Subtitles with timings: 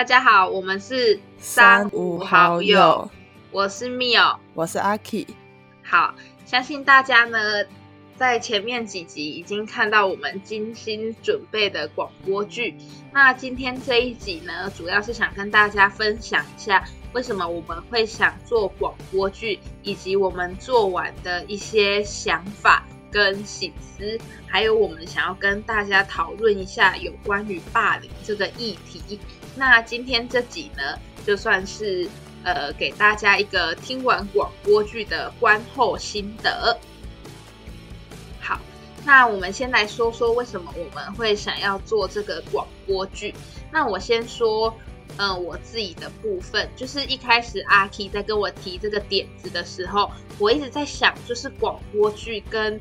[0.00, 3.10] 大家好，我们是三五好友，
[3.50, 5.26] 我是 Mio，我是阿 K。
[5.82, 6.14] 好，
[6.46, 7.38] 相信大家呢，
[8.16, 12.74] 在前面几集已经看到我们精心准备的广播剧。
[13.12, 16.82] 那今天这一集呢，主要是想跟大家分享一下，
[17.12, 22.86] 为什么我们会想做广播剧，以及我们做完的一些想法。
[23.12, 29.18] 跟醒思，还有我们想要跟大家讨论一下有关于霸凌这个议题。
[29.60, 32.08] 那今天这集呢，就算是
[32.44, 36.74] 呃给大家一个听完广播剧的观后心得。
[38.40, 38.58] 好，
[39.04, 43.34] 那我们先来说说为什么我们会想要做这个广播剧。
[43.70, 44.74] 那我先说，
[45.18, 52.80] 嗯，我自己的部分，就是一开始阿 K 在跟我提这个点子的时候，我一直在想，就是广播剧跟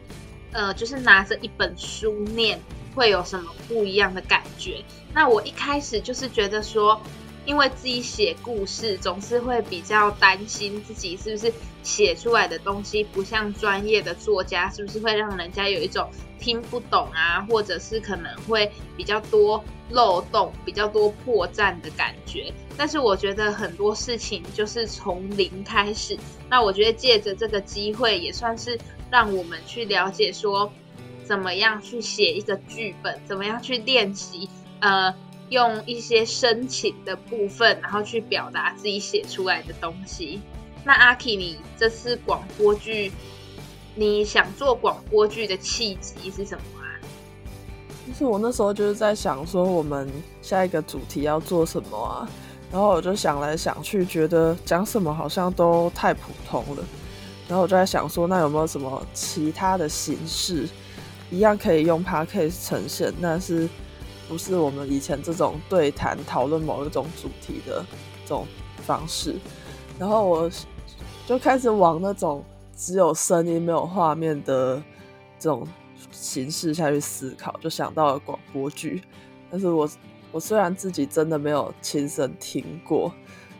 [0.51, 2.59] 呃，就是拿着一本书念，
[2.95, 4.83] 会有什么不一样的感觉？
[5.13, 6.99] 那我一开始就是觉得说，
[7.45, 22.51] 因为自己写故事，总是会比较担心自己是不是写出来的东西不像专业的作家，是不是会让人家有一种听不懂啊，或者是可能会比较多漏洞、比较多破绽的感觉。
[22.75, 26.17] 但是我觉得很多事情就是从零开始，
[26.49, 28.79] 那我觉得借着这个机会，也算是。
[29.11, 30.71] 让我们去了解说，
[31.23, 35.13] 怎么样去写一个剧本，怎么样去练习，呃，
[35.49, 40.41] 用一些深情的部分，然后去表达自己写出来的东西。
[40.83, 43.11] 那阿 K，你这次广播剧，
[43.95, 46.87] 你想做广播剧的契机是什么啊？
[48.07, 50.09] 就是我那时候就是在想说，我们
[50.41, 52.29] 下一个主题要做什么啊？
[52.71, 56.83] 然后我就想来想去，觉得讲什么好像都太普通了。
[57.49, 60.69] 然后我就在想说，那有没有什么其他的形式，
[61.31, 63.67] 一样可以用 podcast 呈现，但是
[64.27, 67.83] 不是我们以前这种对谈讨论某一种主题的
[68.23, 68.45] 这种
[68.85, 69.35] 方式？
[69.97, 70.47] 然后我
[71.25, 72.45] 就开始往那种
[72.77, 74.75] 只有声音没有画面的
[75.39, 75.67] 这种
[76.11, 79.01] 形式下去思考，就想到了广播剧。
[79.49, 79.89] 但是我
[80.31, 83.11] 我虽然自己真的没有亲身听过，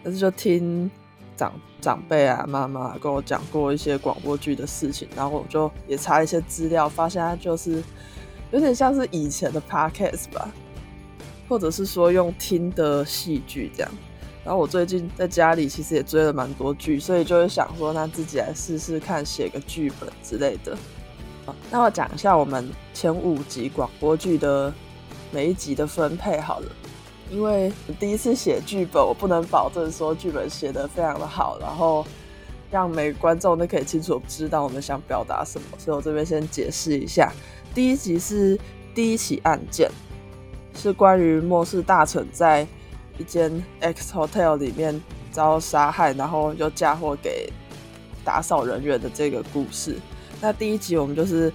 [0.03, 0.91] 但是就听。
[1.39, 7.81] 长长辈啊，妈妈跟我讲过一些广播剧的事情，然后我就也查一些资料，发现它就是
[8.51, 10.51] 有点像是以前的 podcast 吧，
[11.47, 13.91] 或者是说用听的戏剧这样。
[14.43, 20.77] 然后我最近在家里其实也追了蛮多剧，所以就会想说，那自己来试试看写个剧本之类的。
[21.71, 24.73] 那我讲一下我们前五集广播剧的
[25.31, 26.67] 每一集的分配好了。
[27.31, 32.05] 因为第一次写剧本，我不能保证说剧本写得非常的好，然后
[32.71, 35.67] 让每个观众都可以清楚知道我们想表达什么。
[35.77, 37.31] 所以我这边先解释一下，
[37.73, 38.59] 第一集是
[38.95, 39.89] 第一起案件，
[40.75, 42.67] 是关于末世大臣在
[43.19, 44.99] 一间 X Hotel 里面
[45.31, 47.51] 遭杀害，然后又嫁祸给
[48.23, 49.97] 打扫人员的这个故事。
[50.41, 51.53] 那第一集我们就是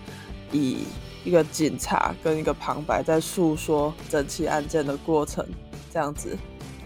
[0.52, 0.84] 以
[1.24, 5.44] 一个警察跟一个旁白在诉说整起案件的过程。
[5.94, 6.36] 这样子，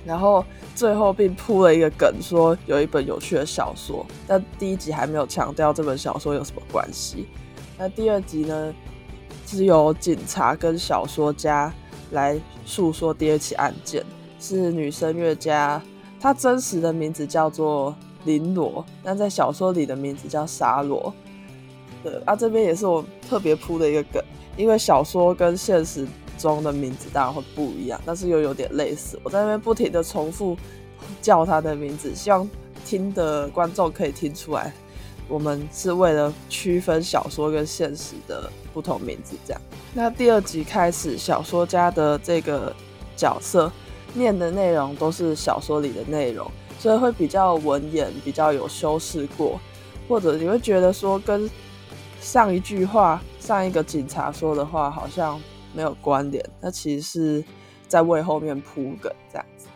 [0.05, 7.27] 然后最后并铺了一个梗，说有一本有趣的小说，但第一集还没有强调这本小说有什么关系。
[7.79, 8.75] 那第二集呢，
[9.47, 11.73] 是由警察跟小说家
[12.11, 14.05] 来诉说第二起案件，
[14.39, 15.81] 是女声乐家，
[16.21, 17.97] 她真实的名字叫做
[18.27, 21.11] 林罗，但在小说里的名字叫沙罗。
[22.05, 24.23] 对啊，这边也是我特别铺的一个梗，
[24.55, 26.07] 因为小说跟现实。
[26.39, 29.19] 中的名字当然会不一样，但是又有点类似。
[29.23, 30.57] 我在那边不停的重复
[31.21, 32.49] 叫他的名字，希望
[32.87, 34.73] 听的观众可以听出来，
[35.29, 39.37] 我们是为了区分小说跟现实的不同名字。
[39.45, 39.61] 这样，
[39.93, 42.75] 那第二集开始，小说家的这个
[43.17, 43.71] 角色
[44.15, 49.61] 念的内容都是小说里的内容，所以会比较文言，比较有修饰过，
[50.09, 51.51] 或者你会觉得说跟
[52.21, 55.41] 上一句话、上一个警察说的话好像。
[55.75, 57.45] 没有关联，那其实是
[57.87, 59.67] 在为后面铺梗这样子。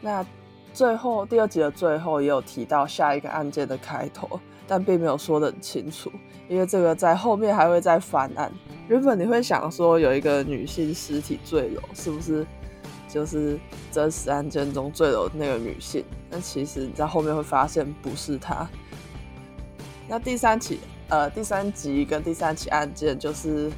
[0.00, 0.24] 那
[0.72, 6.10] 最后第二集的最后也有提到下一个案件的开头，但并没有说得很清楚，
[6.48, 8.52] 因为这个在后面还会再翻案。
[8.88, 12.46] 原本你会想说有一个女性尸体坠楼，是不是
[13.08, 13.58] 就是
[13.90, 16.04] 真实案件中坠楼那个女性？
[16.30, 18.68] 但其实你在后面会发现不是她。
[20.08, 20.78] 那第三起
[21.08, 23.70] 呃第三集跟第三起案件就是。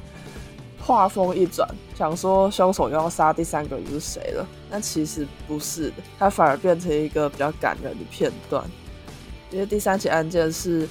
[0.81, 4.47] 画风一转，想说凶手又要杀第三个人是谁了？
[4.71, 8.63] 但其实不是的，他反而变成一个比较感人的片段。
[9.51, 10.87] 因为第三起案件是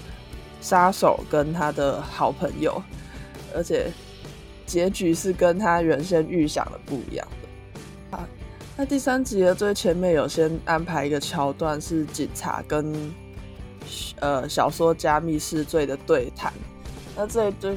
[0.60, 2.82] 杀手跟他的好朋友，
[3.54, 3.90] 而且
[4.66, 8.16] 结局是跟他原先预想的不一样的。
[8.16, 8.28] 啊，
[8.76, 12.92] 那第三集的最前面有先安排一个桥段，是警察跟
[14.18, 16.52] 呃小说家密室罪的对谈。
[17.16, 17.76] 那这一对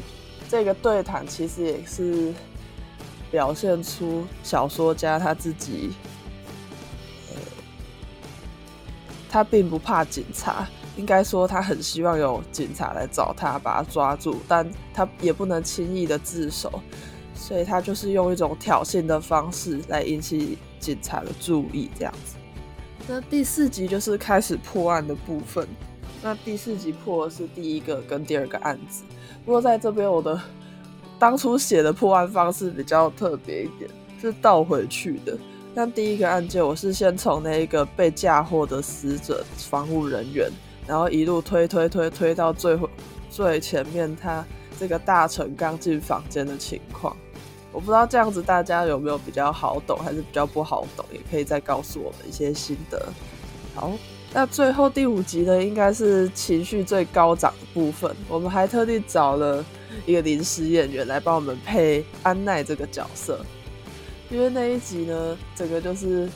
[0.52, 2.34] 这个对谈其实也是
[3.32, 5.94] 表现出小说家他自己，
[7.30, 7.36] 呃，
[9.30, 10.68] 他并不怕警察，
[10.98, 16.82] 应该说他很希望有警察来找他把他抓住，但他也不能轻易的自首，
[17.34, 20.58] 所以他就是用一种挑衅的方式来引起。
[20.82, 22.38] 警察的注意，这样子。
[23.08, 25.68] 那第四集就是开始破案的部分。
[26.24, 29.04] 那第四集破的是第一个跟第二个案子。
[29.44, 30.40] 不过在这边，我的
[31.18, 33.90] 当初写的破案方式比较特别一点，
[34.20, 35.38] 是倒回去的。
[35.74, 40.50] 但第一个案件，我是先从那一个被嫁祸的死者防护人员，
[40.86, 42.78] 然后一路推推推推到最
[43.30, 44.46] 最前面，他
[44.78, 47.16] 这个大臣刚进房间的情况。
[47.72, 53.02] 我不知道这样子大家有没有比较好懂，还是比较不好懂，也可以再告诉我们一些心得。
[53.74, 53.94] 好，
[54.34, 58.16] 那最后第五集呢，应该是情绪最高涨的部分。
[58.30, 59.64] 我们还特地找了
[60.06, 63.46] 一个临时演员来帮我们配安奈这个角色，
[64.30, 66.30] 因为那一集呢，整个就是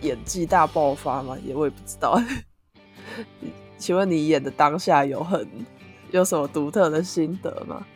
[0.00, 2.20] 演技大爆发嘛，也我也不知道。
[3.78, 5.48] 请问你演的当下有很
[6.10, 7.86] 有什么独特的心得吗？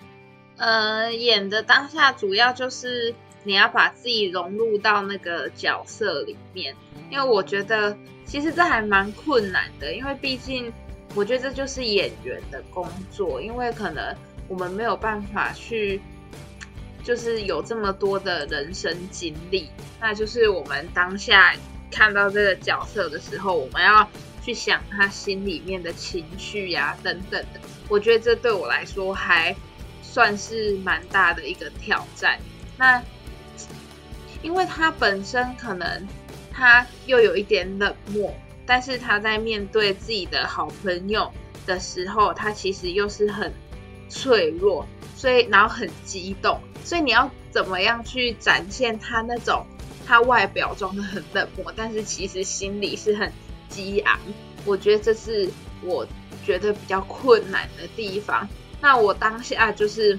[0.59, 3.13] 呃，演的当下主要就是
[3.44, 6.75] 你要把自己融入到那个角色里面，
[7.11, 10.73] 因为我觉得其实这还蛮困难的，因为毕竟
[11.15, 14.15] 我觉得这就是演员的工作，因为可能
[14.49, 16.00] 我们没有办法去，
[17.03, 19.69] 就是有这么多的人生经历，
[20.00, 21.55] 那就是我们当下
[21.91, 24.09] 看到这个角色的时候，我们要
[24.43, 29.55] 去想他心里面的情绪呀等等的，我觉得这对我来说还。
[30.05, 32.39] 算是蛮大的一个挑战。
[32.77, 33.03] 那
[34.43, 36.09] 因为他本身可能
[36.50, 38.35] 他又有一点冷漠，
[38.67, 41.33] 但是他在面对自己的好朋友
[41.65, 43.53] 的时候，他其实又是很
[44.09, 44.87] 脆弱，
[45.17, 46.61] 所以然后很激动。
[46.85, 49.65] 所以你要怎么样去展现他那种
[50.05, 53.33] 他外表装的很冷漠，但是其实心里是很
[53.69, 54.19] 激昂？
[54.65, 55.49] 我觉得这是
[55.83, 56.06] 我
[56.44, 58.49] 觉得比较困难的地方。
[58.81, 60.19] 那我当下就是，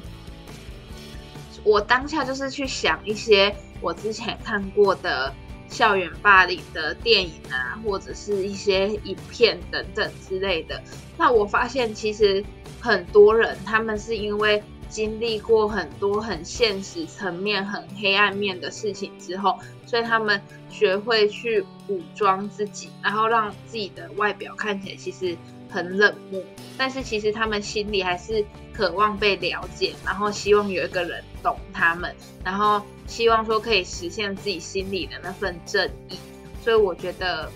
[1.65, 3.53] 我当下就是去想一些
[3.83, 5.31] 我之前看过的
[5.67, 10.81] 校园霸凌的电影啊，或者是一些影片等等之类的。
[11.17, 12.43] 那我发现其实
[12.79, 25.37] 很多人他们是因为经历过很多很现实层面、很黑暗面的事情之后，所以他们学会去武装自己，然后让自己的外表看起来其实。
[25.73, 26.39] 很冷漠，
[26.77, 36.17] 但是其实他们心里还是渴望被了解，然后希望有一个人懂他们，然后希望说可以实现自己心里的那份正义。
[36.63, 37.51] 所以我觉得，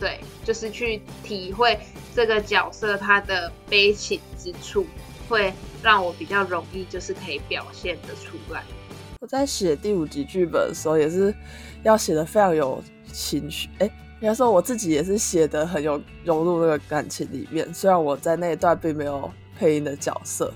[0.00, 1.78] 对，就是去体会
[2.14, 4.86] 这个角色他的悲情之处，
[5.28, 5.52] 会
[5.82, 8.64] 让我比较容易，就是可以表现得出来。
[9.20, 11.34] 我在写第五集剧本的时候，也是
[11.82, 12.82] 要写的非常有
[13.12, 13.90] 情绪，哎。
[14.20, 20.52] 应该说我自己也是写的很有融入那个感情里面，虽然我在那一段并没有配音的角色，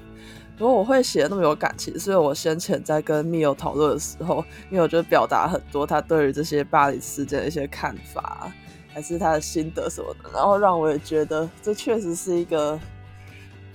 [0.58, 8.52] 不过我会写的那么有感情，所以我先前在跟密友讨论的时候，因为我觉得表达很多他对于这些巴黎事件的一些看法，
[8.92, 12.78] 还是他的心得什么的，然后让我也觉得这确实是一个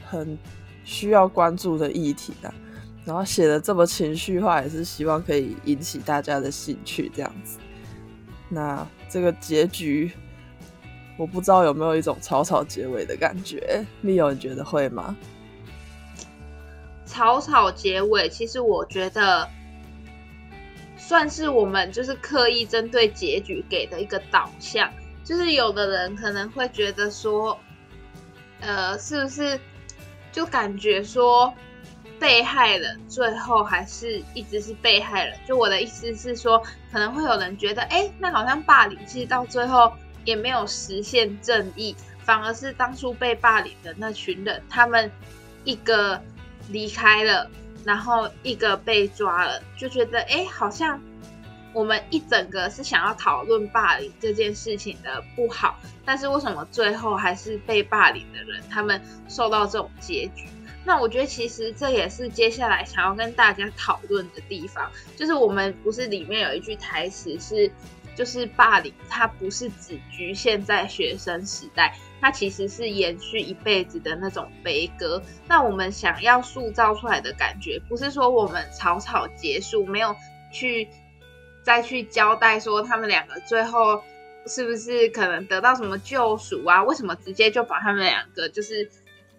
[0.08, 0.38] 很
[0.86, 2.54] 需要关注的议题啊。
[3.06, 7.58] 然后写的这么情绪化，也是希望可以引起大家的兴趣这样子。
[8.48, 10.12] 那这个结局，
[11.18, 13.84] 我不知道有没有一种草草结尾的感觉。
[14.02, 15.18] 密友，你觉得会吗？
[17.06, 19.50] 草草结尾，其实我觉得
[20.96, 24.90] 算是我们就是刻意针对结局给的一个导向。
[25.24, 27.60] 就是有的人可能会觉得说，
[28.62, 29.60] 呃，是不是
[30.32, 31.54] 就感觉说？
[32.20, 36.62] 被害人最后还是一直是被害人，就我的意思是说，
[36.92, 39.92] 可能会有人觉得，哎，那好像霸凌其实到最后
[40.26, 45.10] 也没有实现正义，反而是当初被霸凌的那群人，他们
[45.64, 46.22] 一个
[46.70, 47.50] 离开了，
[47.86, 51.00] 然后一个被抓了，就觉得，哎，好像
[51.72, 60.46] 我们一整个是想要讨论霸凌这件事情的不好，但是为什么最后还是被霸凌的人，他们受到这种结局？
[60.86, 67.72] 那我觉得其实这也是接下来想要跟大家讨论的地方，就是我们不是里面有一句台词是，
[68.16, 75.22] 就是霸凌它不是只局限在学生时代，它其实是延续一辈子的那种悲歌。
[75.48, 80.16] 那我们想要塑造出来的感觉，不是说我们草草结束，没有
[80.52, 80.88] 去
[81.62, 84.02] 再去交代说他们两个最后
[84.48, 86.84] 是不是可能得到什么救赎啊？
[86.84, 88.90] 为什么直接就把他们两个就是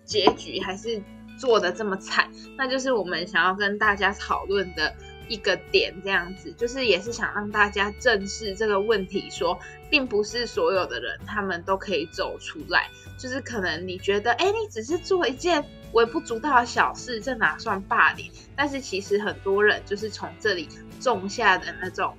[0.04, 1.02] 结局还是
[1.40, 2.30] 做的这么惨？
[2.56, 4.94] 那就是我们想要跟大家讨论的。
[5.30, 9.56] 一个点这样子，就是也是想让大家正视这个问题，说
[9.88, 18.28] 并不是所有的人他们都可以走出来，就是可能你觉得，哎，你只是做一件微不足道的小事，这哪算霸凌？
[18.56, 20.68] 但是其实很多人就是从这里
[20.98, 22.16] 种下的那种，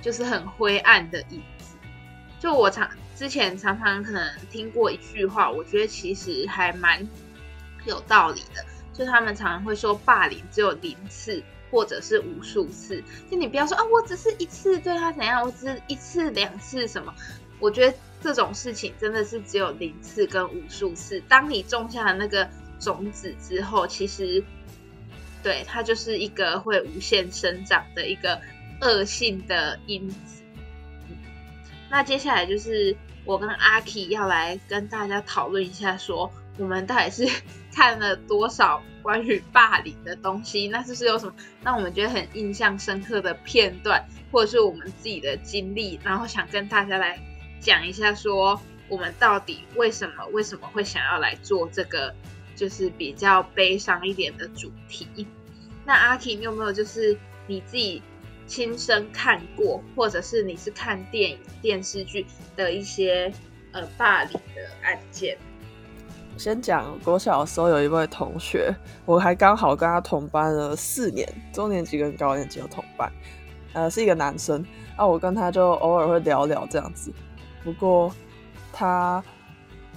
[0.00, 1.74] 就是很灰暗的影子。
[2.38, 7.04] 就我常之前常常可能听过一句话，我觉得其实还蛮
[7.84, 11.42] 有道理的，就他们常常会说，霸凌只有零次。
[11.72, 17.14] 或者是无数次，就你不要说啊，我只是一次对他怎样，我只是一次两次什么？
[17.60, 21.22] 我觉得这种事情真的是只有零次跟无数次。
[21.28, 24.42] 当你种下了那个种子之后，其实
[25.44, 28.40] 对它就是一个会无限生长的一个
[28.80, 30.42] 恶性的因子。
[31.88, 37.26] 那接下来就是我跟阿 K 要来跟大家讨论一下，说我们到底是
[37.74, 38.80] 看了多少？
[39.02, 47.18] 关于霸凌的东西，那是不是有什么让我们觉得很印象深刻的片段，或者是我们自己的经历，然后想跟大家来
[47.60, 52.14] 讲一下，说我们到底为什么为什么会想要来做这个，
[52.54, 55.26] 就是比较悲伤一点的主题。
[55.86, 58.02] 那阿 K，你有没有就是你自己
[58.46, 63.32] 亲身看过，或者是你是看电影电视剧的一些
[63.72, 65.38] 呃霸凌的案件？
[66.40, 73.12] 先讲国小的时候，有一位同学，我还刚好跟他同班了四年，中年级跟高年级有同班，
[73.74, 74.64] 呃，是一个男生。
[74.96, 77.12] 那我跟他就偶尔会聊聊这样子。
[77.62, 78.10] 不过
[78.72, 79.22] 他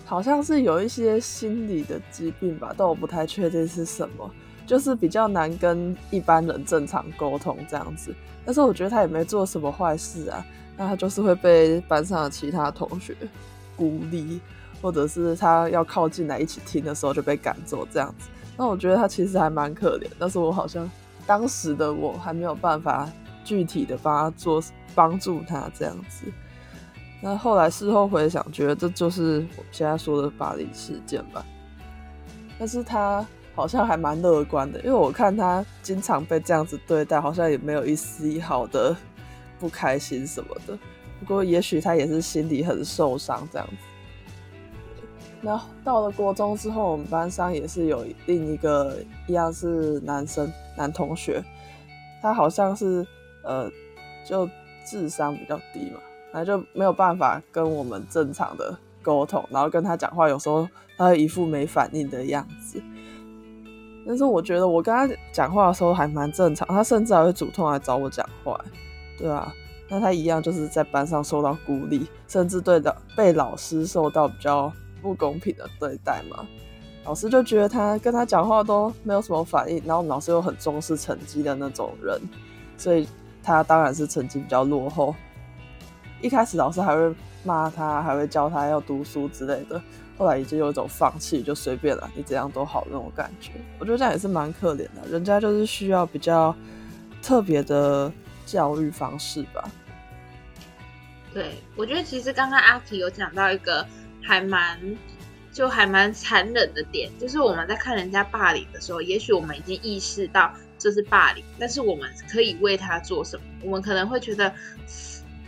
[0.04, 4.30] 好像是有一些心理的疾病吧，但我不太确定是什么，
[4.68, 8.14] 就是比较难跟一般人正常沟通这样子。
[8.44, 10.46] 但是我觉得他也没做什么坏事啊，
[10.76, 13.16] 那他就是会被班上的其他同学
[13.78, 14.42] 孤立。
[14.84, 20.88] 或者是他要靠近来一起听的时候就被赶走这样子，那我觉得他其实还蛮可怜，但是我好像
[21.26, 23.10] 当时的我还没有办法
[23.46, 24.62] 具体的帮他做
[24.94, 26.26] 帮助他这样子。
[27.22, 31.46] 那后来事后回想，觉得这就是我现在说的巴黎事件吧。
[32.60, 33.26] 但是他
[33.56, 38.94] 好像还蛮乐观的，因为我看他经常被这样子对待，好像也没有一丝一毫的
[39.58, 40.78] 不开心什么的。
[41.22, 43.93] 不过也许他也是心里很受伤这样子。
[45.46, 48.96] 那到了国中之后，我们班上也是有另一个
[49.28, 51.44] 一样是男生男同学，
[52.22, 53.06] 他好像是
[53.44, 53.70] 呃
[54.26, 54.50] 就
[54.86, 56.00] 智商比较低嘛，
[56.32, 60.66] 然后就没有办法跟我们正常的沟通，然后跟他讲话有时候
[60.98, 62.82] 他一副没反应的样子。
[64.08, 68.58] 但是我觉得我跟他讲话的时候还蛮正常，他甚至还会主动来找我讲话，
[69.18, 69.54] 对啊，
[69.90, 74.72] 那他一样就是在班上受到孤立，甚至对的被老师受到比较。
[75.04, 76.48] 不公平的对待嘛？
[77.06, 82.18] 老师就觉得他跟他讲话都没有什么反应，然后老师又很重视成绩的那种人，
[82.78, 83.06] 所以
[83.44, 85.14] 他当然是成绩比较落后。
[86.22, 89.82] 一开始老师还会骂他，还会教他要读书之类的，
[90.18, 93.52] 后来已经有一种放弃，就随便了，你怎样都好那种感觉。
[93.80, 96.56] 我觉得这样也是蛮可怜的，人家就是需要比较
[97.22, 98.10] 特别的
[98.46, 99.70] 教育方式吧。
[101.34, 103.86] 对，我觉得其实刚刚阿奇有讲到一个。
[104.24, 104.80] 还蛮，
[105.52, 113.44] 就还蛮残忍的点，就是我们在看人家霸凌的时候，也许我们已经意识到这是霸凌，但是我们可以为他做什么？
[113.62, 114.52] 我们可能会觉得，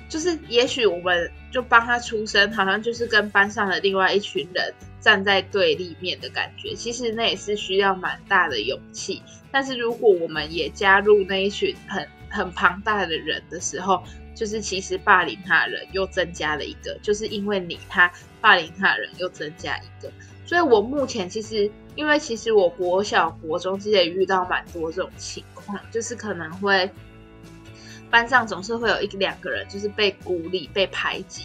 [0.08, 6.75] 就是也许我们就帮他出声，好像就是跟班上的另外一群人站在对立面的感觉。
[6.75, 9.22] 其实那也是需要蛮大的勇气。
[9.51, 14.03] 但是如果我们也加入那一群很很庞大的人的时候，
[14.35, 18.11] 就是其实霸凌他的人又增加了一个，就是因为你他
[18.41, 20.11] 霸凌他的人又增加一个，
[20.45, 26.91] 所以我目前其实因为其实我国小国中其实也遇到蛮多这种情况，就是可能会
[28.11, 31.43] 班上总是会有一两个人就是被孤立被排挤，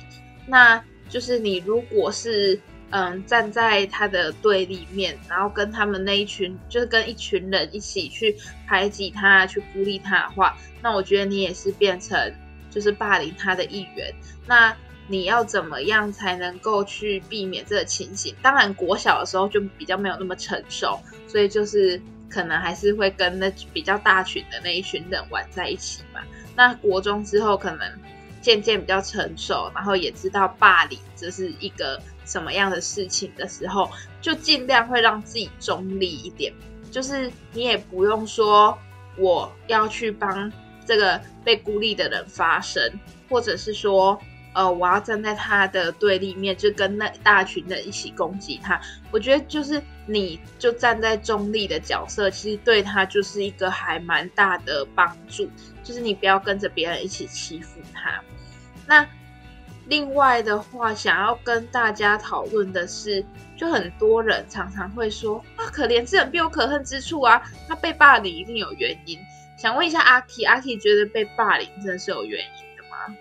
[0.49, 12.19] 那就是你如果是嗯站在他的对立面，然后跟他们那一群就是跟一群人一起去排挤他去孤立他的话，那我觉得你也是变成。
[12.71, 14.15] 就是霸凌他的一员，
[14.47, 14.75] 那
[15.09, 18.33] 你要怎么样才能够去避免这个情形？
[18.41, 26.21] 当然，国小的时候就比较没有那么成熟，所以就是可能还是会跟那比较大群的那一群人玩在一起嘛。
[26.55, 27.93] 那国中之后可能
[28.41, 36.53] 渐渐比较成熟，然后也知道霸凌这是一个什么样的事情的时候，就尽量会让自己中立一点，
[36.89, 38.79] 就是你也不用说
[39.19, 40.53] 我要去帮。
[40.91, 42.83] 这个被孤立的人发声，
[43.29, 44.21] 或者是说，
[44.55, 48.81] 呃，我要站在他的对立面，就跟那大群人一起攻击他。
[49.13, 55.49] 我觉得就是你就站在中立的角色，其实对他就是一个还蛮大的帮助，
[55.85, 58.21] 就是你不要跟着别人一起欺负他。
[58.85, 59.07] 那
[59.87, 63.25] 另外的话，想要跟大家讨论的是，
[63.57, 69.17] 就很多人常常会说啊，可怜之人必有可恨之处啊，他被霸凌一定有原因。
[69.61, 73.15] 想问一下阿 K，阿 K 觉得被霸凌真的是有原因的吗？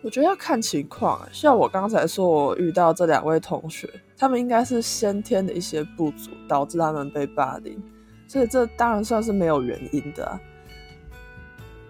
[0.00, 7.82] 我觉得要看情况，像我刚才说，我遇到这两位同学，他们应该是先天的一些不足导致他们被霸凌，
[8.28, 10.38] 所以这当然算是没有原因的。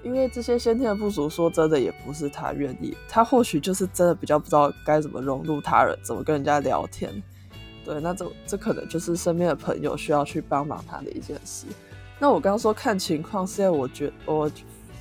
[0.02, 7.12] 因为这些先天的不足，说真的也不是他愿意，他或许就是真的比较不知道该怎么融入他人，怎么跟人家聊天。
[7.84, 11.66] 对，那这这可能就是身边的朋友需要去帮忙他的一件事。
[12.18, 14.50] 那我刚刚说看情况，是因为我觉我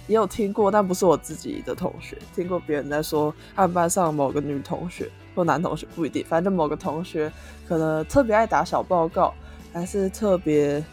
[0.08, 7.32] 也有听过，但不是我自己的同学，听过别人在说，他们班上某个女同学或男同学不一定，反正某个同学
[7.68, 9.34] 可能特别爱打小报告，
[9.74, 10.84] 还是特别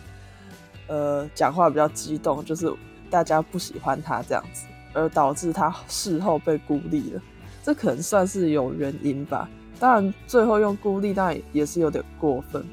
[0.86, 2.72] 呃讲话比较激动，就是。
[3.12, 4.64] 大家不喜欢他这样子，
[4.94, 7.20] 而导致他事后被孤立了，
[7.62, 9.46] 这可能算是有原因吧。
[9.78, 12.64] 当然，最后用孤立当然也是有点过分，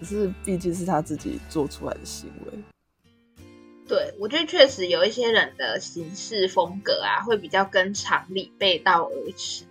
[0.00, 2.58] 可是毕竟是他自己做出来的行为。
[3.86, 9.64] 对，我觉得确实有一些人的行事风格啊，会比较跟常理背道而驰。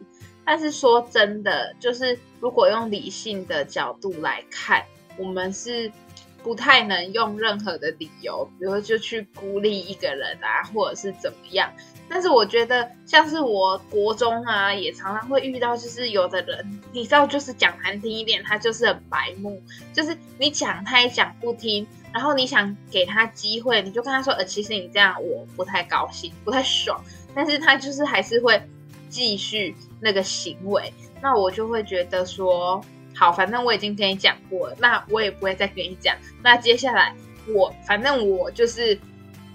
[0.46, 4.86] 但是说真的，就是如果用理性的角度来看，
[5.18, 5.92] 我们是。
[6.44, 11.72] 不太能用任何的理由，比如就去孤立一个人啊，或者是怎么样。
[12.08, 19.62] 但是我觉得，像是我国中啊，也常常会遇到，就是有的人，你知道，就是讲难听一点，他就是很白目，
[19.94, 27.00] 就是你讲他也讲不听，然后你想给他机会，你就跟他说，呃，其实你这样我不太高兴，不太爽，
[27.36, 28.60] 但是他就是还是会
[29.08, 30.92] 继续那个行为，
[31.22, 32.84] 那我就会觉得说。
[33.20, 36.16] 好，反正我已经跟你讲过了，那我也不会再跟你讲。
[36.42, 37.14] 那接下来
[37.48, 38.98] 我反正我就是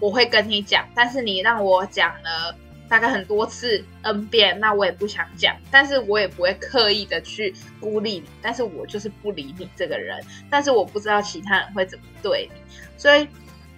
[0.01, 2.55] 我会跟你讲，但是你让我讲了
[2.91, 10.23] 大概很多次 n 遍，那我也不想讲，但是我也不会刻意的去孤立你，但是我就是不理你这个人。
[10.51, 12.61] 但是我不知道其他人会怎么对你，
[12.99, 13.27] 所以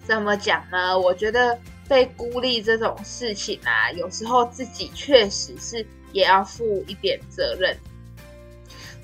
[0.05, 0.99] 怎么讲呢？
[0.99, 1.57] 我觉得
[1.89, 7.77] 被孤立这种事情啊，有时候自己确实是也要负一点责任。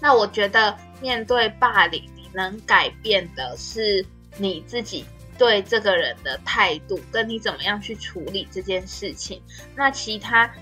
[0.03, 4.05] 那我觉得面对霸凌，你能改变的是
[4.37, 5.05] 你自己
[5.39, 9.41] 对这个人的态度，跟你怎么样去处理这件事情。
[9.77, 10.53] 那其他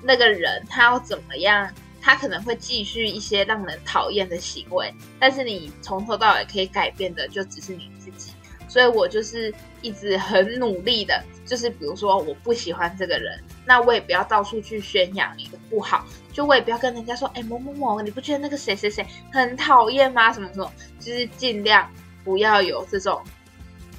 [0.00, 1.68] 那个人他要怎么样，
[2.00, 8.30] 他可能会继续一些让人讨厌的行为，但是你从头到尾可以改变的就只是你自己。
[8.68, 9.52] 所以我就是
[9.82, 13.42] 一直很努力的，就是比如说我不喜欢这个人。
[13.66, 20.32] 那我也不要到处去宣扬你的不好，就我也不要跟人家说，哎，某某某，你不觉得那个谁谁谁很讨厌吗？
[20.32, 21.88] 什么什么，就是尽量
[22.24, 23.22] 不要有这种，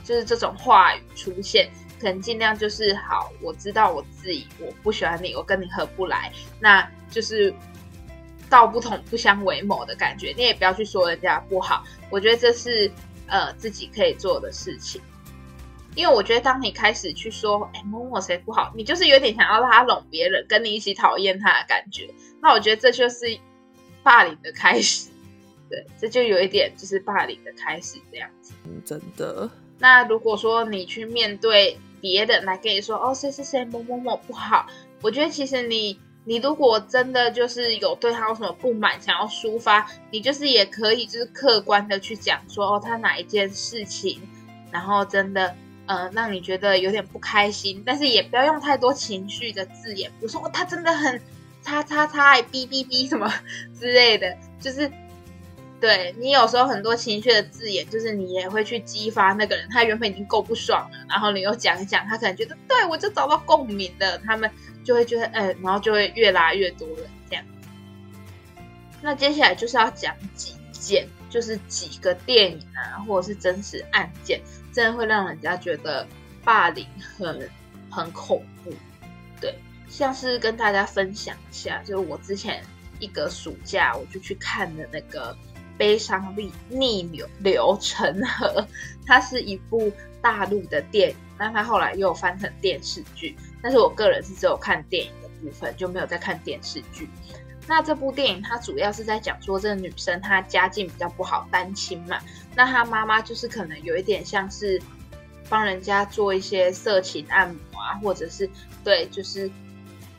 [0.04, 7.54] 就是这种话语出现，可能尽量就是好，我知道我自己我不喜欢你，我跟你合不来，那就是
[8.50, 12.91] 道不同不相为谋的感觉，你也不要去说人家不好，我觉得这是
[13.28, 15.02] 呃自己可以做的事情。
[15.96, 22.10] 因为我觉得，当你开始去说“哎，某某谁不好”，你就是有点想要拉拢别人，跟你一起讨厌他的感觉。
[22.42, 23.26] 那我觉得这就是
[24.04, 25.10] 霸凌的开始，
[25.70, 28.54] 对，这就有一点就是霸凌的开始这样子。
[28.66, 29.50] 嗯，真的。
[29.80, 34.68] 那如果说你去面对别人来跟你说“哦，谁谁谁某某某不好”，
[35.02, 44.22] 我觉得其实你你如果真的就是有对他有什么不满，想要抒发，你就是也可以就是客观的去讲说“哦，他哪一件事情”，
[44.72, 45.56] 然后真的。
[45.88, 51.21] 呃，让你觉得有点不开心，但是也不要用太多情绪的字眼，比如说他真的很
[51.62, 53.32] 叉叉叉，哔哔哔什么
[53.80, 54.91] 之类的，就是
[55.80, 64.50] 对你有时候很多情绪的字眼，就是你也会去激发那个人，他原本已经够不爽了，然后你又讲一讲，他可能觉得对我就找到共鸣的，他们
[64.84, 67.45] 就会觉得，哎，然后就会越拉越多人这样。
[69.02, 74.42] 那接下来就是要讲几件，就是几个电影啊，或者是真实案件。
[74.74, 76.06] 真的会让人家觉得
[76.44, 77.50] 霸凌很
[77.90, 78.74] 很恐怖，
[79.40, 79.58] 对，
[79.88, 82.62] 像是跟大家分享一下，就是我之前
[83.00, 85.34] 一个暑假我就去看的那个
[85.78, 88.48] 《悲伤逆逆流流成河》，
[89.06, 89.90] 它是一部
[90.22, 93.34] 大陆的电影，但它后来又翻成电视剧，
[93.64, 97.08] 但是我个人是只有看电影的部分，就没有再看电视剧。
[97.67, 102.19] 那这部电影它主要是在讲说，这个女生她家境比较不好，单亲嘛。
[102.56, 104.82] 那她妈妈就是可能有一点像是
[105.49, 108.49] 帮人家做一些色情按摩啊，或者是
[108.84, 109.49] 对，就是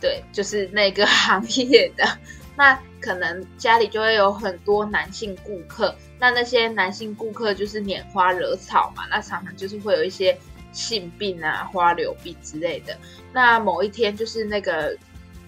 [0.01, 2.19] 对，就是那个 行业的，
[2.57, 10.37] 那可能家里就会有很多男性顾客，那那些男性顾客就是拈花惹草嘛，那常常就是会有一些
[10.73, 12.97] 性病啊、花柳病之类的。
[13.33, 14.97] 那某一天，就是那个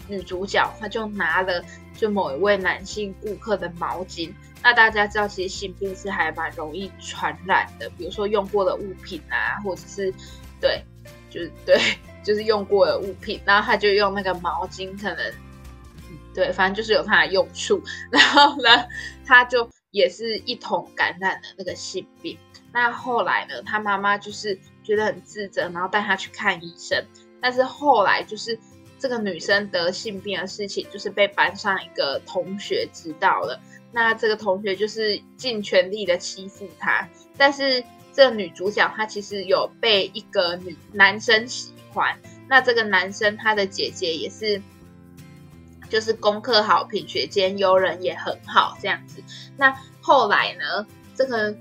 [0.06, 1.62] 女主角，她就拿了
[1.98, 4.32] 就某一位男性顾客的毛巾。
[4.62, 10.14] 那大家知道，其实性病是还蛮容易传染的，比如说用过的物品啊，或者是
[10.60, 10.82] 对，
[11.28, 11.78] 就是对，
[12.22, 15.32] 就是用过的物品，然后他就用那个毛巾，可能
[16.34, 17.82] 对，反正就是有它的用处。
[18.10, 18.86] 然后呢，
[19.26, 22.38] 他就也是一同感染了那个性病。
[22.72, 27.02] 那后来呢，他妈妈就是觉得很自责，然后带他去看医生。
[27.40, 28.58] 但是后来就是
[28.98, 33.60] 这个女生得性病的事情，就是被班上一个同学知道了。
[33.92, 37.82] 那这个同学就是尽全力的欺负她，但是
[38.12, 44.60] 这个女主角她其实有被一个女男生喜欢，那这个男生他的姐姐也是，
[45.88, 49.22] 就是功课好，品学兼优，人也很好这样子。
[49.56, 51.56] 那后来呢，这个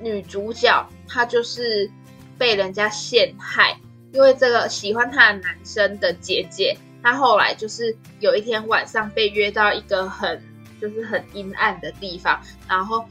[0.00, 1.90] 女主角她就是
[2.38, 3.80] 被人家陷害，
[4.12, 10.42] 因为这个喜欢她的男生的姐姐，她后来就是有一天晚上被约到一个很。
[10.80, 13.04] 就是很阴暗的地方，然后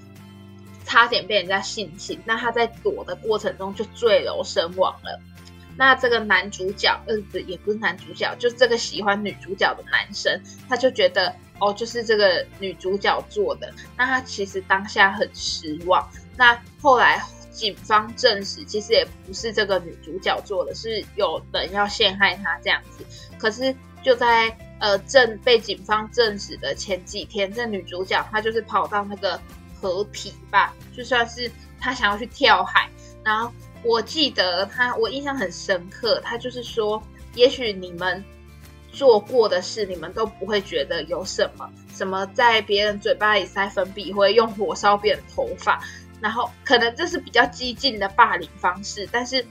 [0.85, 2.19] 差点被人家性侵。
[2.25, 5.21] 那他在躲的过程中就坠楼身亡了。
[5.77, 13.71] 那这个男主角，呃，也不是男主角，就是这个喜欢女主角的男生，他就觉得哦，就是这个女主角做的。
[13.95, 16.09] 那他其实当下很失望。
[16.35, 17.23] 那后来
[17.59, 23.03] 警方证实，其实也不是这个女主角做的，是有人要陷害她这样子。
[23.37, 29.37] 可是就在呃，证被警方证实的前几天，这女主角她就是跑到那个
[29.81, 32.89] 河堤吧，就算是她想要去跳海。
[33.25, 33.51] 然后
[33.83, 37.03] 我记得她，我印象很深刻，她就是说，
[37.35, 38.23] 也许你们
[38.93, 45.83] 做过的事，你们都不会觉得有什么，什么在别人嘴巴里塞粉笔，或者用火烧别人头发，
[46.21, 49.45] 然后可能这是比较激进的霸凌方式，但是。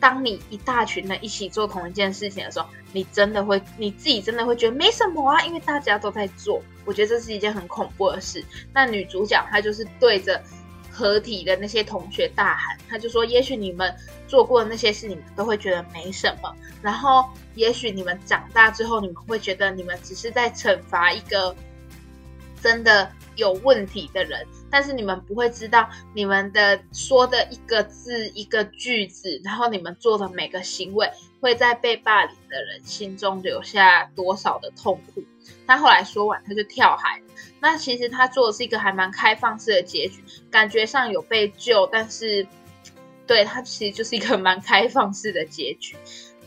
[0.00, 6.60] 当你一大群人一起做同一件事情的时候，你真的会，你自己真的会觉得没什么啊，因为大家都在做。
[6.84, 8.44] 我觉得这是一件很恐怖的事。
[8.74, 10.42] 那女主角她就是对着
[10.90, 13.94] 合体的那些同学大喊，她就说：“也许你们
[14.26, 16.52] 做过的那些事，你们都会觉得没什么。
[16.82, 21.54] 然后，也许你们长大之后，你们会觉得你们只是在惩罚一个
[22.60, 31.08] 真的。”有问题的人，但是你们不会知道，你们的说的一个字、一个句子，然后你们做的每个行为，
[31.42, 35.22] 会在被霸凌的人心中留下多少的痛苦。
[35.66, 37.20] 他后来说完，他就跳海。
[37.60, 42.46] 那其实他做的是一个还蛮开放式的结局，感觉上有被救，但是
[43.26, 45.96] 对他其实就是一个蛮开放式的结局。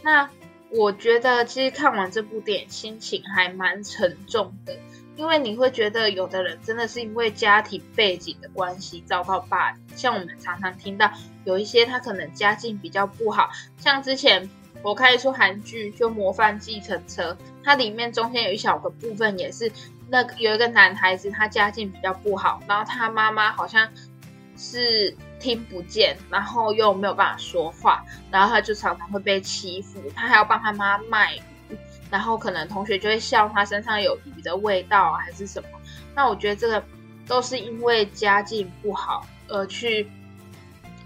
[0.02, 0.30] 那
[0.72, 4.78] 我觉得，其实看完这部电影，心情还蛮沉重的。
[5.15, 11.10] 因为你会觉得有的人真的是因为家庭背景的关系遭到霸凌，像我们常常听到
[11.45, 14.49] 有一些他可能家境比较不好，像之前
[14.82, 17.32] 我看一出韩剧就《模范继承车》，
[17.63, 19.71] 它里面中间有一小个部分也是
[20.10, 23.89] 那有一个男孩子他家境比较不好，然后他妈妈好像
[24.58, 31.39] 是听不见，然后又没有办法说话，然后他就常常会被欺负，他还要帮他妈卖。
[32.12, 35.70] 然后可能同学就会笑他身上有鱼的味道啊，还是什么？
[36.15, 36.84] 那我觉得这个
[37.28, 40.10] 都是因为家境不好而去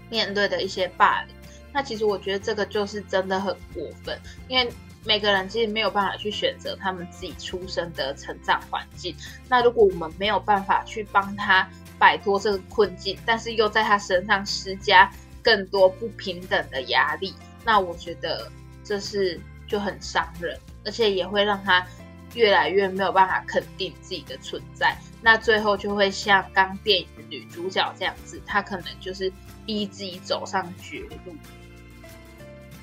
[0.08, 1.34] 面对的一些霸凌。
[1.72, 4.70] 那其实我觉得这个就是真的很过分，因为
[5.04, 9.16] 每个人其实没有办法去选择他们自己出生的成长环境。
[9.48, 15.10] 那如果我们没有办法去帮他摆脱这个困境，但是又在他身上施加
[15.42, 17.32] 更多不平等的压力，
[17.64, 18.50] 那我觉得
[18.84, 20.58] 这是就很伤人。
[20.84, 21.86] 而且也会让他
[22.34, 29.32] 越来越没有办法肯定自己的存在，那最后就会像刚电影的女主角这样子，她可能就是
[29.66, 31.34] 逼自己走上绝路。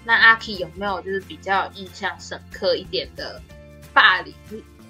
[0.04, 3.42] 那阿 K 有没有就是比较印象深刻一点的
[3.94, 4.34] 霸凌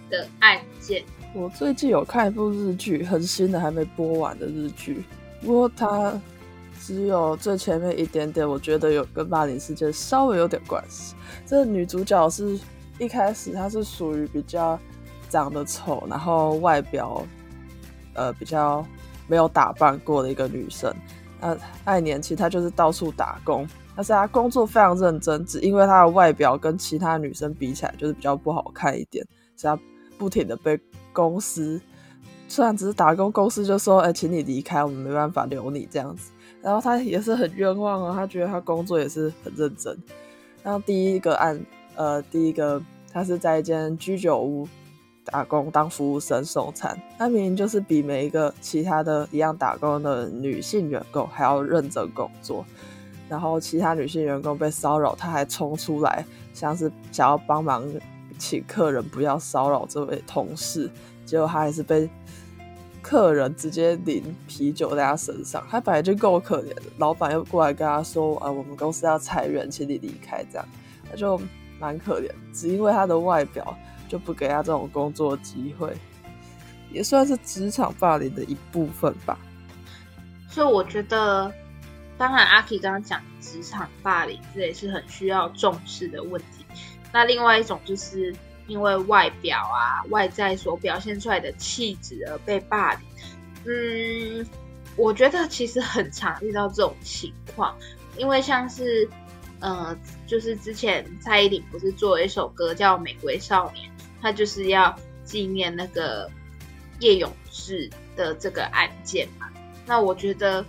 [0.10, 1.04] 的案件？
[1.34, 5.04] 我最近有看一部日剧，很新的还没播完的日剧，
[5.41, 6.20] 不过它
[6.82, 11.13] 只有最前面一点点，我觉得有跟霸凌事件稍微有点关系。
[11.46, 12.60] 这女主角是。
[13.00, 14.80] 一开始她是属于比较
[15.30, 17.24] 长得丑，然后外表
[18.14, 18.86] 呃比较
[19.28, 20.94] 没有打扮过的一个女生。
[21.40, 21.56] 那
[21.86, 29.82] 爱年轻，她就是到处打工，但是她工作非常认真，只因为她的外表跟其他女生比起来就是比较不好看一点，所以她
[30.18, 30.80] 不停的被
[31.14, 31.80] 公司
[32.48, 36.32] 虽然只是打工，公司就说哎，请你离开，我们没办法留你这样子。
[36.62, 39.96] 然后她也是很冤枉啊，她觉得她工作也是很认真。
[40.64, 41.64] 然后第一个案，
[41.98, 42.82] 呃，第一个
[43.12, 44.66] 他是在一间居酒屋
[45.26, 52.66] 打工当服务生送餐，他明明就是比每一个其他的一样打工的女性员工还要认真工作，
[53.28, 57.84] 然后其他女性员工被骚扰，他还冲出来，像是想要帮忙
[58.38, 60.90] 请客人不要骚扰这位同事，
[61.26, 62.10] 结果他还是被。
[63.00, 70.68] 客人直接淋啤酒在他身上，他本来就够可怜的，老板又过来跟他说：“啊，我们公司要裁员，请你离开。”这样
[71.10, 71.40] 他就
[71.80, 75.96] 蛮可怜，只因为他的外表就不给他这种工作机会，
[76.92, 79.38] 也算是职场霸凌的一部分吧。
[80.50, 81.52] 所以我觉得，
[82.18, 86.66] 当然阿 K 刚刚讲职场霸凌，这也是很需要重视的问题。
[87.12, 88.36] 那另外一种就是。
[88.70, 93.02] 因为外表啊，外在所表现出来的气质而被霸凌，
[93.63, 94.46] 嗯，
[94.98, 97.74] 我觉得其实很常遇到这种情况。
[98.18, 99.10] 因为像是，
[99.62, 103.90] 呃，就是之前蔡依林不是做了一首歌叫《玫瑰少年》，
[104.22, 106.30] 他就是要纪念那个
[107.00, 109.50] 叶永志的这个案件嘛。
[109.86, 110.63] 那我觉得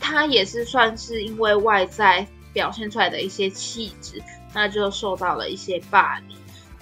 [0.00, 4.20] 他也是算是因为外在表现出来的一些气质，
[4.52, 6.36] 那就受到了一些霸凌。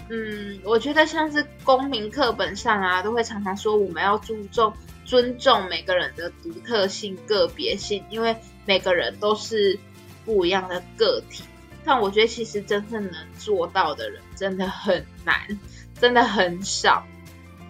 [0.08, 4.72] 嗯，我觉得像是公民课本上啊，都会常常说我们要注重
[5.04, 9.78] 尊重每个人的独特性、个别性，因为每个人都是
[10.24, 11.44] 不一样的个体。
[11.84, 15.36] 但我觉得其实真正能做到的人真的很难，
[16.00, 17.06] 真的很少，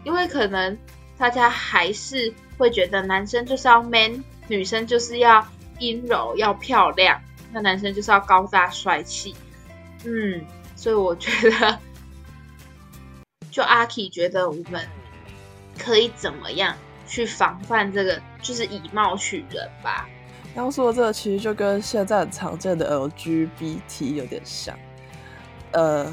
[0.04, 0.78] 因为可能
[1.18, 5.46] 大家还是会觉得男生就是要 man，女生就是要
[5.78, 7.20] 阴柔、要漂亮，
[7.52, 9.34] 那男生就是要高大帅气。
[10.04, 10.44] 嗯，
[10.76, 11.78] 所以我觉得。
[13.50, 14.84] 就阿 K 觉得我们
[15.78, 20.08] 可以怎么样去防范这个，就是以貌取人吧。
[20.54, 24.78] 刚说的这个其实就跟现在很常见的 LGBT 有点像，
[25.72, 26.06] 呃，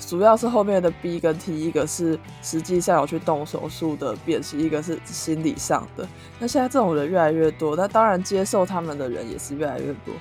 [0.00, 6.06] 主要是后面的 B 跟 T，一个是实际上有去动手术的变性，一个是心理上的。
[6.40, 10.12] 那现在这种人越来越多，那当然接受他们的人也是越来越多，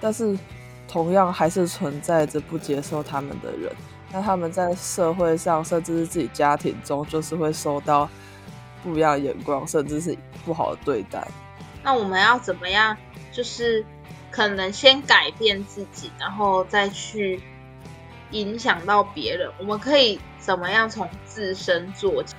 [0.00, 0.38] 但是
[0.86, 3.72] 同样还是存在着不接受他们的人。
[4.12, 8.08] 那他们在社会上，甚至是自己家庭中，就是会受到
[8.84, 11.26] 不一样的眼光，甚至是不好的对待。
[11.82, 12.96] 那我们要怎么样？
[13.36, 13.84] 就是
[14.30, 17.40] 可能先改变自己，然后再去
[18.30, 19.50] 影响到别人。
[19.58, 22.34] 我们可以怎么样从自身做起？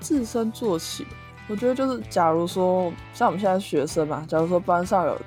[0.00, 1.06] 自身做起，
[1.48, 5.20] 我觉得就是，假如说像我们现在学生嘛，假如说班上有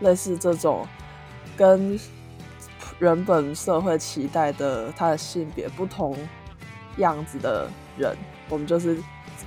[0.00, 0.86] 类似这种
[1.56, 1.98] 跟。
[3.00, 6.16] 原本社会期待的他的性别不同
[6.96, 8.16] 样子的人，
[8.48, 8.98] 我们就是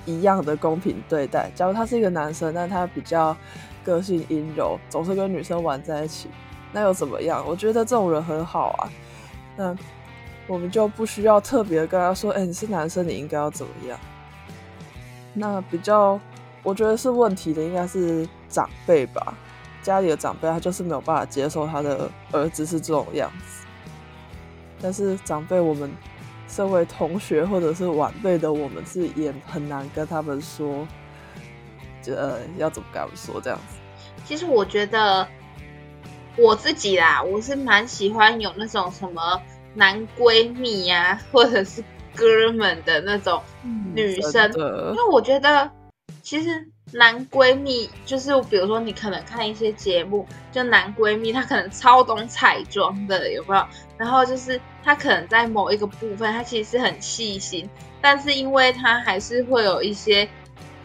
[0.05, 1.51] 一样的公平对待。
[1.53, 3.35] 假如他是一个男生，但他比较
[3.83, 6.29] 个性阴柔，总是跟女生玩在一起，
[6.71, 7.43] 那又怎么样？
[7.47, 8.89] 我觉得这种人很好啊。
[9.57, 9.75] 那
[10.47, 13.99] 我们就不需要特别跟他说：“哎，你是男生，你应该要怎么样？”
[15.33, 16.19] 那比较
[16.63, 19.33] 我觉得是问题的，应该是长辈吧。
[19.81, 23.65] 家里的长辈他就是没有办法接受他的儿子是这种样子，
[24.81, 25.91] 但是长辈我们
[26.47, 30.85] 身为同学或者是晚辈的我们是也很难跟他们说，
[32.07, 33.77] 呃要怎么跟他们说这样子。
[34.25, 35.27] 其实我觉得
[36.37, 39.41] 我自己啦，我是蛮喜欢有那种什么
[39.73, 41.83] 男闺蜜呀，或者是
[42.15, 43.41] 哥们的那种
[43.93, 45.69] 女生，因为我觉得
[46.21, 46.67] 其实。
[46.93, 53.65] 男闺蜜就是，比如说你可能看一些节目，就男闺蜜他可能超懂彩妆的，有没有？
[53.97, 57.69] 然后就是他可能在某一个部分，他其实是很细心，
[58.01, 60.27] 但是因为他还是会有一些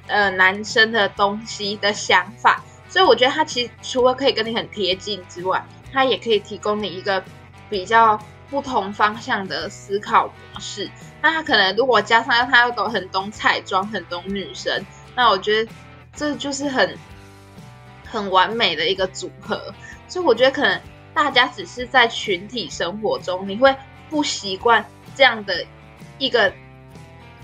[0.07, 7.23] 呃男生的东西的想法，所以我觉得他其实除了可以跟你很贴近之外，他也可以提供你一个
[7.69, 8.19] 比较
[8.51, 10.91] 不同方向的思考模式。
[11.21, 15.71] 那他可能如果加上他又懂很懂彩妆，很懂女生，那我觉得。
[16.19, 16.97] 这就是很
[18.07, 19.75] 很完美的一个组合，
[20.09, 20.81] 所以我觉得可能
[21.13, 23.77] 大家只是在群体生活中，你会
[24.09, 24.83] 不习惯
[25.15, 25.67] 这样的
[26.17, 26.51] 一个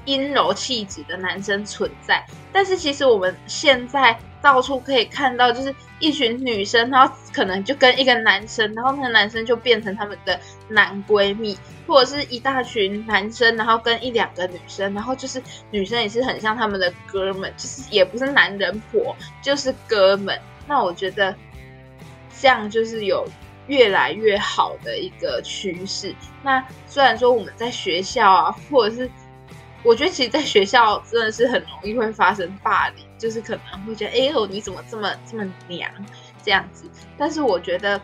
[0.04, 4.18] 阴柔气质的男生存在，但是其实我们现在。
[4.42, 10.36] 到处可以看到，就是一群女生，然后可能就跟一个男生，然后那个男生就变成他们的
[10.68, 20.36] 男闺蜜，或者是一大群男生，然后跟一两个女生，然后就是女生也是很像他们的哥们，就是也不是男人婆，就是哥们。
[20.66, 21.32] 那我觉得
[22.40, 23.24] 这样就是有
[23.68, 26.12] 越来越好的一个趋势。
[26.42, 29.08] 那虽然说我们在学校啊，或者是
[29.84, 33.04] 我觉得其实在学校真的是很容易会发生霸凌。
[33.22, 35.88] 就是可能会觉得，哎呦，你怎么这么这么娘
[36.42, 36.90] 这样子？
[37.16, 38.00] 但是我觉得，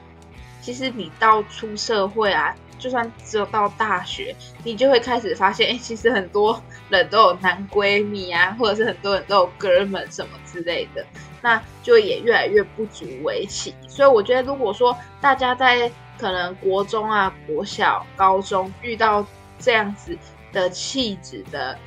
[0.61, 11.05] 其实你到出社会啊，就算只有到大学，你就会开始发现，哎，其实很多人都有男闺蜜啊，或者是很多人都有哥们什么之类的，
[11.43, 13.75] 那就也越来越不足为奇。
[13.89, 19.27] 所以我觉得，如果说大家在可能国中啊、国小、高中遇到
[19.59, 20.17] 这样子
[20.61, 21.79] 的气质的。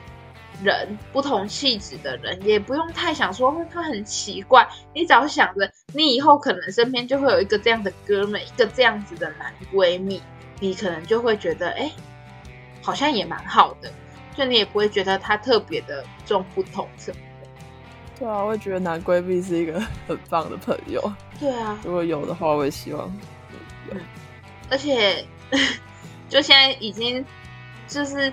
[0.64, 4.68] 人不同气质的人，也不用太想说他很奇怪。
[4.94, 10.22] 你只要想着，你以后可能身边就会有一个这样的哥们，一个这样子的男闺蜜，
[10.60, 11.92] 你可能就会觉得，哎，
[12.84, 13.92] 好像也蛮好的。
[14.36, 17.48] 就你也不会觉得他特别的重不同什么的。
[18.20, 21.12] 对啊，我会觉得男闺蜜是一个很棒的朋友。
[21.40, 23.12] 对啊，如果有的话，我也希望
[23.90, 23.98] 有。
[24.70, 25.26] 而且，
[26.30, 27.26] 就现在已经
[27.88, 28.32] 就是。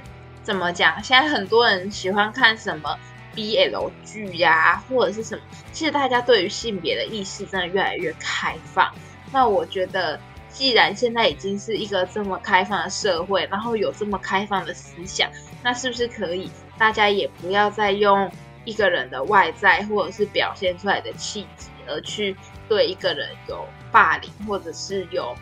[0.49, 0.95] 怎么讲？
[1.05, 2.99] 现在很多人喜欢看什么
[3.35, 5.45] BL 剧呀，或者是什么？
[5.73, 8.91] 其实大家对于性别的意识真的越来越开放。
[9.31, 15.31] 那我觉得，既然现在已经是一个这么开放的社会，然后有这么开放的思想，
[15.63, 18.33] 那是不是可以大家也不要再用
[18.65, 22.35] 一个人的外在或者是表现出来的气质，而去
[22.71, 25.37] 对一个人有霸凌或者是有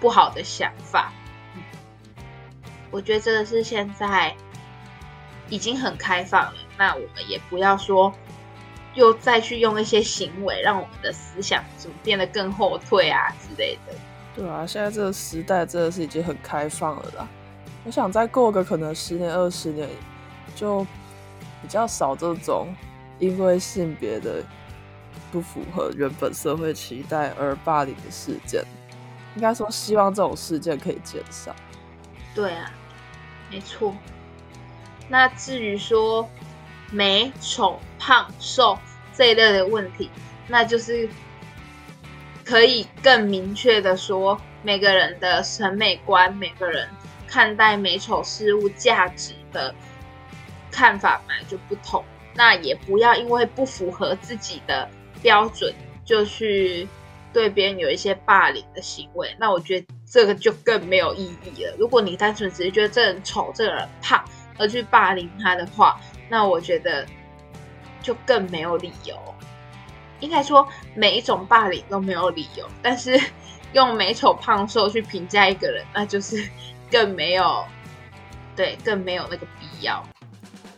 [0.00, 1.12] 不好的想法？
[2.90, 4.34] 我觉得这个是现在
[5.48, 8.12] 已经很开放了，那我们也不要说
[8.94, 13.94] 又再去用一些行为让我们的思想怎么变得更后退啊之类的。
[14.34, 17.28] 对啊，现在这个时代真的是已经很开放了啦。
[17.84, 19.88] 我想再过个可能十年二十年，
[20.54, 20.84] 就
[21.62, 22.74] 比较少这种
[23.18, 24.42] 因为性别的
[25.32, 28.64] 不符合原本社会期待而霸凌的事件。
[29.36, 31.54] 应该说，希望这种事件可以减少。
[32.34, 32.70] 对啊。
[33.50, 33.94] 没错，
[35.08, 36.28] 那至于说
[36.90, 38.78] 美丑胖瘦
[39.12, 40.08] 这一类的问题，
[40.46, 41.08] 那就是
[42.44, 46.88] 可以更明确的说，每个人的审美观，每个人
[47.26, 49.74] 看待美丑事物价值的
[50.70, 52.04] 看法本来就不同。
[52.32, 54.88] 那也不要因为不符合自己的
[55.20, 56.88] 标准，就去
[57.32, 59.34] 对别人有一些霸凌的行为。
[59.38, 59.86] 那我觉得。
[60.12, 61.72] 这个就更没有意义了。
[61.78, 64.24] 如果你单纯只是觉得这人丑、这人胖
[64.58, 67.06] 而去霸凌他的话，那我觉得
[68.02, 69.16] 就更没有理由。
[70.18, 73.16] 应该说每一种霸凌都没有理由，但是
[73.72, 76.44] 用美丑胖瘦去评价一个人，那就是
[76.90, 77.64] 更没有
[78.56, 80.04] 对，更没有那个必要。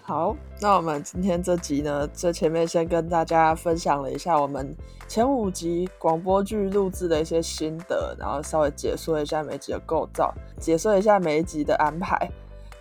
[0.04, 4.74] 好，那我们今天这集呢，这前面先跟大家分享了一下我们
[5.06, 12.28] 前五集广播剧录制的一些心得，然后稍微解说一下每集的构造，解说一下每一集的安排。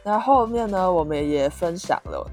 [0.04, 2.28] 那后面呢，我们也分享了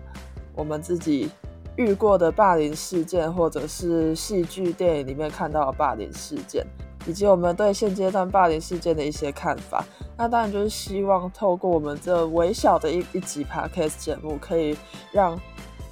[0.55, 1.31] 我们自己
[1.77, 6.66] 遇过的霸凌事件，或者是戏剧、电影里面看到的霸凌事件。
[7.07, 9.85] 以及我们对现阶段霸凌事件的一些看法，
[10.17, 14.77] 那当然就是希望透过我们这微小的一一集 podcast 节目，可以
[15.13, 15.39] 让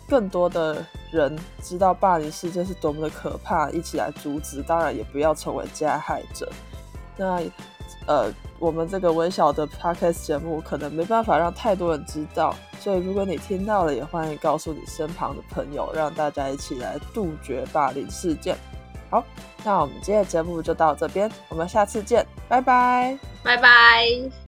[0.09, 6.51] 更多的人知道霸凌事件是多么的可怕，一起来阻止，当然也不要成为加害者。
[7.17, 7.41] 那
[8.07, 18.57] 呃，我们这个微小的 podcast 节目可能没办法让太多人知道，所以如果你听到了，也欢迎告诉你身旁的朋友，让大家一起来杜绝霸凌事件。
[19.11, 19.25] 好，
[19.65, 24.46] 那我们今天的节目就到这边，我们下次见，拜拜，拜拜。